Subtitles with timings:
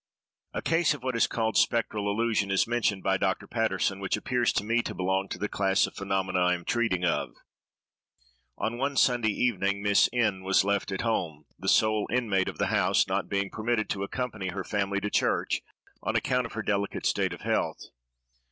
[0.55, 3.45] A case of what is called spectral illusion is mentioned by Dr.
[3.45, 7.05] Paterson, which appears to me to belong to the class of phenomena I am treating
[7.05, 7.35] of.
[8.55, 13.05] One Sunday evening, Miss N—— was left at home, the sole inmate of the house,
[13.07, 15.61] not being permitted to accompany her family to church
[16.01, 17.83] on account of her delicate state of health.